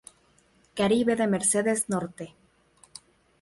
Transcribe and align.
Caribe 0.79 1.13
de 1.19 1.27
Mercedes 1.33 1.81
Norte. 1.93 2.25